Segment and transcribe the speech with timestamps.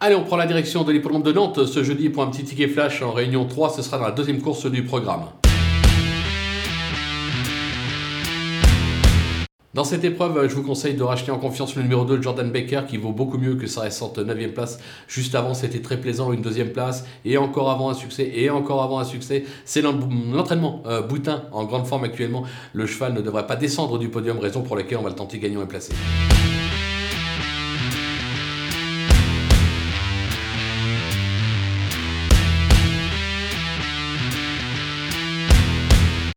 [0.00, 2.68] Allez, on prend la direction de l'hippodrome de Nantes ce jeudi pour un petit ticket
[2.68, 3.70] flash en réunion 3.
[3.70, 5.24] Ce sera dans la deuxième course du programme.
[9.74, 12.82] Dans cette épreuve, je vous conseille de racheter en confiance le numéro 2 Jordan Baker
[12.88, 14.78] qui vaut beaucoup mieux que sa récente 9 place.
[15.08, 18.84] Juste avant, c'était très plaisant, une deuxième place et encore avant un succès et encore
[18.84, 19.46] avant un succès.
[19.64, 22.44] C'est l'entraînement euh, Boutin en grande forme actuellement.
[22.72, 25.40] Le cheval ne devrait pas descendre du podium, raison pour laquelle on va le tenter
[25.40, 25.92] gagnant et placé.